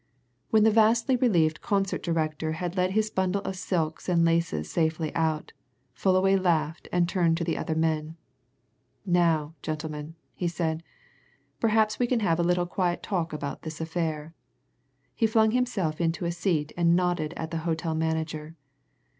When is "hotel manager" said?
17.57-18.55